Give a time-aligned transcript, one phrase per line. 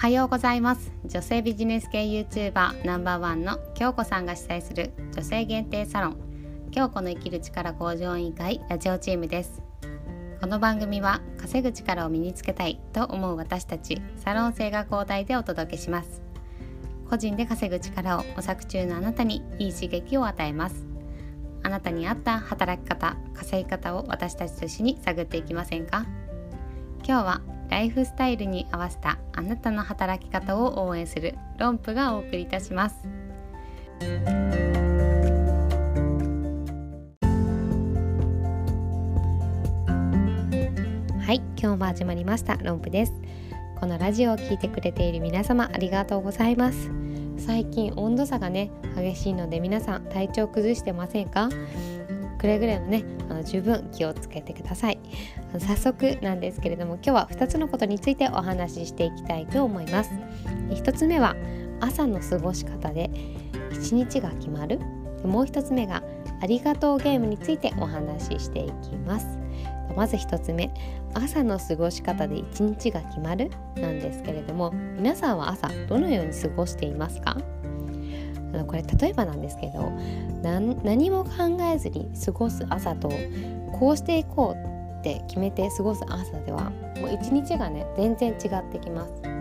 [0.00, 0.90] はようございます。
[1.04, 6.16] 女性ビジネス系 YouTuber ナンバーワンの京子さんが主催する女性限定サロン。
[6.70, 9.60] 京子の生きる力向上委員会ラジオチームです。
[10.40, 16.22] この番組は稼ぐ力を身につけたいと思う私たちサロン生が交代でお届けします。
[17.10, 20.86] 個人で稼ぐ力を模索中のあなたにいい刺激を与えます。
[21.62, 26.06] あなたに合った働き方稼ぎ方を私たちと一緒に探っていきませんか？
[27.06, 32.96] 今日はライフスタイルに合わせたあなたの働き方を応援する論プがお送りいたします。
[41.24, 43.14] はい今日も始まりました論プです。
[43.78, 46.90] このラジオを聴いてくれている皆様ありがとうございます。
[47.38, 51.48] 最近温度差がね激しいので皆さん体調崩してませんか？
[52.40, 54.98] くれぐれもねあの十分気をつけてください。
[55.58, 60.10] 早速なんですけれども今日は2つのことについてお話ししていきたいと思います。
[60.70, 61.36] 1つ目は
[61.80, 63.10] 朝の過ごし方で
[63.72, 64.78] 1日が決まる。
[65.24, 66.02] もう1つ目が
[66.40, 69.38] ありがとうゲームについてお話ししていきます。
[69.94, 70.70] まず1つ目
[71.12, 77.36] 朝の過ごし方で1日が決まるなんですけれども皆さんは朝どのように過ごしていますか？
[78.52, 79.92] あのこれ例えばなんですけど
[80.42, 83.10] 何も考えずに過ごす朝と
[83.78, 89.40] こうしていこうって決めて過ごす朝ではもう一日がね全然違ってきます。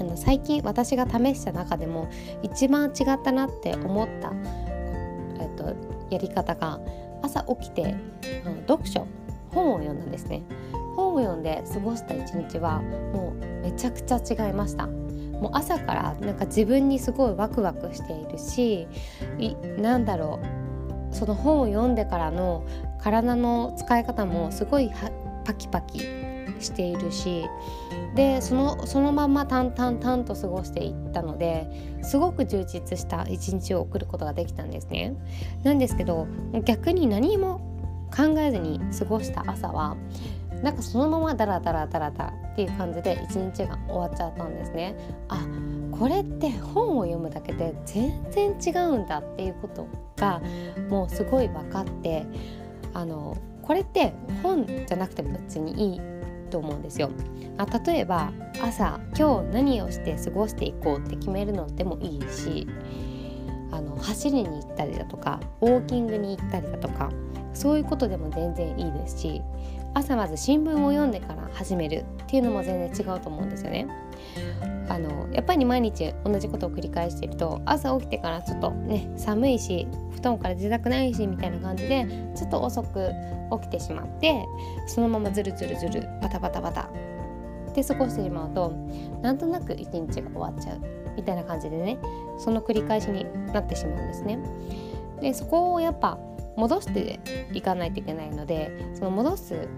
[0.00, 2.08] あの最近私が試した中でも
[2.42, 4.32] 一番違ったなって思った、
[5.40, 5.74] えっと、
[6.10, 6.80] やり方が
[7.22, 7.94] 朝起きて
[8.44, 9.06] あの読書
[9.50, 10.42] 本を読んだんですね
[10.96, 14.88] 本を読んで過ごした一日はもうめちゃくちゃ違いました
[15.40, 18.86] もう朝からなんか自分にすごいワクワクしているし
[19.78, 20.40] なんだろ
[21.12, 22.64] うその本を読んでからの
[23.00, 24.90] 体の使い方もすごい
[25.44, 26.00] パキパキ
[26.60, 27.44] しているし
[28.14, 31.66] でそのそのまま淡々淡と過ごしていったので
[32.02, 35.14] すごく充実した一日を送ることができたんですね。
[35.62, 36.26] なんですけど
[36.64, 37.60] 逆に何も
[38.14, 39.96] 考えずに過ごした朝は
[40.64, 44.96] なんかそのままダラダラダラダラっていう感じで一日が終わっちゃったんですね。
[45.28, 45.46] あ
[45.92, 49.86] これって本を読むだけで全然違うんだっていうこと
[50.16, 50.40] が
[50.88, 52.24] もうすごい分かって
[52.94, 56.00] あのこれって本じゃなくても別にいい
[56.50, 57.10] と思うんですよ。
[57.58, 58.32] あ例えば
[58.62, 62.66] 朝今日何をして過ごしていこうって決めるのでもいいし
[63.70, 67.10] あの走りに行ったりだとかウォーキングに行ったりだとか
[67.54, 69.42] そういうことでも全然いいですし
[69.94, 73.86] 朝まず新聞を読んでから始めるっていうのも全然違うと思うんですよね。
[74.88, 82.06] あのやっぱり毎日同じことを繰り返していると朝起きてからちょっとね寒いし布団から出たくないしみたいな感じで
[82.36, 83.10] ちょっと遅く
[83.62, 84.44] 起きてしまって
[84.86, 86.90] そのままズルズルズルバタバタバタ
[87.70, 88.72] って過ごしてしまうと
[89.22, 90.80] なんとなく一日が終わっちゃう
[91.16, 91.98] みたいな感じでね
[92.38, 94.38] その繰り返しになってしまうんですね。
[95.20, 96.18] でそこをやっぱ
[96.56, 97.20] 戻して
[97.52, 99.68] いかないといけないのでその戻す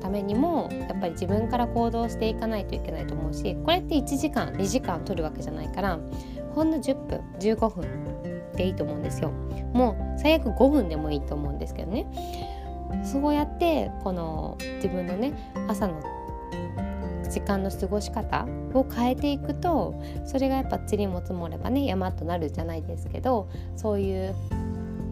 [0.00, 5.98] ためにもやっぱり自分から行動していかないといけないと思うしこれって1時間2時間取るわけじゃないから
[6.54, 9.30] ほんの10分15分でいいと思うんですよ。
[9.72, 12.06] もう最悪5分でもいいと思うんですけどね。
[13.02, 15.32] そうやってこの自分のね
[15.68, 16.02] 朝の
[17.30, 19.94] 時間の過ごし方を変えていくと
[20.26, 24.34] それがやっぱ塵も積もればね山となるじゃないですけどそういう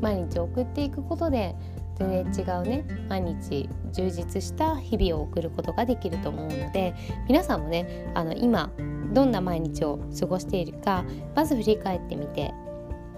[0.00, 1.54] 毎日送っていくことで
[1.98, 6.94] 全然違うね毎日充実した日々を送ることができると思うので
[7.28, 8.70] 皆さんもねあの今
[9.12, 11.04] どんな毎日を過ごしているか
[11.34, 12.52] まず振り返ってみて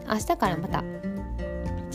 [0.09, 0.84] 明日からまた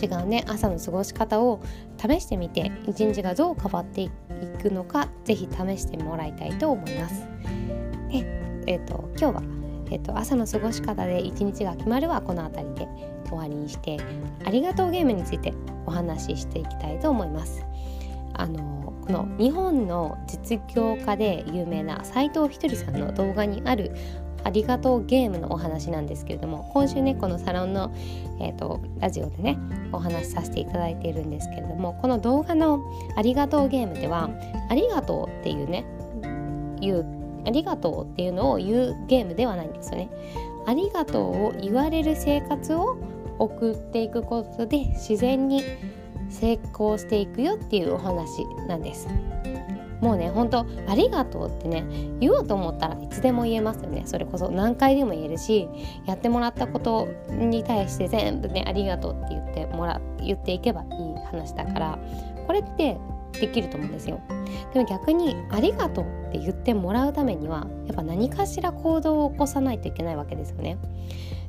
[0.02, 1.62] 違うね朝の過ごし方を
[1.98, 4.10] 試してみて一日がどう変わってい
[4.62, 7.26] くのか是非試してもらいたいと思います。
[8.12, 12.88] でえーと、今日は、えーと朝の過ごし方で一日が決まるはこの辺りで
[13.28, 13.98] 終わりにして
[14.46, 15.54] ありがとうゲームについて
[15.86, 17.66] お話ししていきたいと思います。
[18.36, 23.92] あのこの日本の実業家で有名な斉藤ひとりさんの動画にある
[24.44, 27.94] ありがとうゲームのお話なんですけれども今週ねこのサロンの、
[28.40, 29.57] えーと、ラジオでね
[29.92, 32.81] お話しさせていただいているんですけれどもこの動画の
[33.16, 34.30] ありがとうゲームでは
[34.69, 35.86] ありがとうっていうね
[36.81, 40.10] 言うありがとうっていうのを言うゲームではないんですよね。
[40.66, 42.98] ありがとうを言われる生活を
[43.40, 45.63] 送っていくことで自然に
[46.30, 49.07] 成功していくよっていうお話なんです
[50.01, 51.86] もうね本当ありがとうってね
[52.19, 55.68] 言おうと思ったらいつでも言えますよねそれこそ何回でも言えるし
[56.06, 62.00] やってもらったことに対して全部ねありがとうって言ってもら言っていけばいい話だから
[62.48, 62.98] これって
[63.39, 64.21] できると思うんですよ。
[64.74, 70.77] でも逆に「ありがとう」って言ってもらうためにはやっぱ何かしら行動を起こさないといけないわけですよね。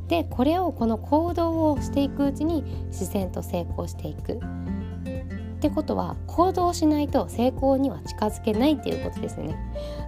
[0.09, 4.35] でこれをこの行動をしていくうちに自然と成功していく。
[4.35, 9.57] ってことは行動しないと成功には近づけないっていうことですよね。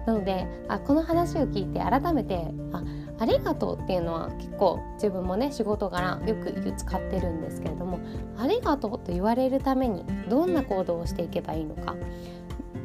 [0.05, 2.83] なのであこの話を聞いて改めてあ
[3.19, 7.99] ありがとうっていうのは結構自分もね仕事柄よく使ってるんですけれども
[8.37, 11.95] ありがとうと言われるためにどんな行動をしていけばいいのか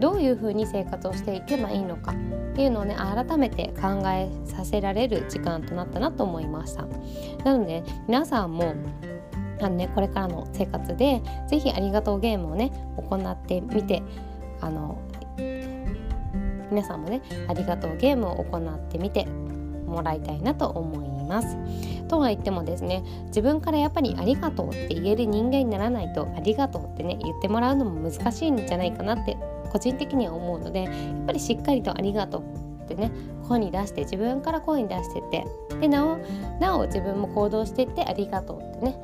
[0.01, 6.87] どういうふうに生活をしていけばいいのかっていうのをね改めて考えさせられる時間となったなと思いました。
[7.45, 8.75] なので皆さんも
[9.61, 14.03] あのね、これからの生活で是非ありがとうゲームをね行ってみて
[14.61, 15.01] あの
[16.69, 19.27] 皆さんもねありがとうゲームを行ってみて
[19.93, 21.57] もらいたいなと思います。
[22.09, 29.39] とは言ってもですね自分からやっぱりありがとうって言える人間にならないとありがとうってね言ってもらうのも難しいんじゃないかなって
[29.73, 33.11] 個人的には思うのでやっぱりしっかりとありがとうってね
[33.49, 35.47] 声に出して自分から声に出してって
[35.81, 36.19] でなお
[36.61, 38.97] なお自分も行動してってありがとうってね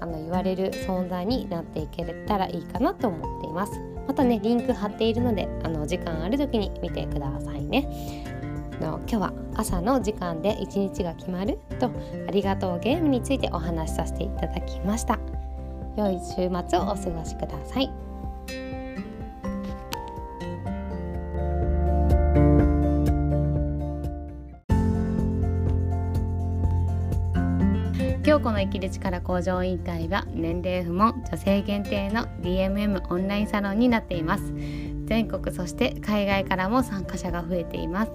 [0.00, 3.72] あの言われる存在になっていけたらいいかなと思っています
[4.06, 8.33] またねリンク貼っているのであの時間ある時に見てくださいね
[8.80, 11.90] の今日は朝の時間で一日が決まると
[12.28, 15.18] ありがとうゲームについてお話しさせていただきました。
[15.96, 17.90] 良い週末をお過ごしください。
[28.24, 34.52] 京子の生きる力向上委員会は年齢不問女性限定の DMM オンラインサロンになっています。
[35.04, 38.12] 全国そして海外からも参加者が増えています。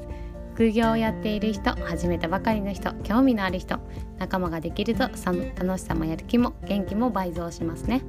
[0.60, 3.80] 副業をやっている人始めたばかりの人興味のある人
[4.18, 8.02] 仲間ができると楽しさもやる気も元気も倍増しますね。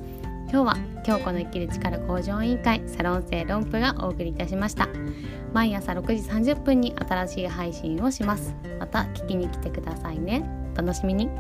[0.51, 0.77] 今日は
[1.07, 4.89] 京子の生きる力向上委員会サロン生論布がお送りいたしました。
[5.53, 6.05] 毎朝6
[6.43, 8.53] 時30分に新しい配信をします。
[8.81, 10.43] また聞きに来てくださいね。
[10.75, 11.31] お楽しみに。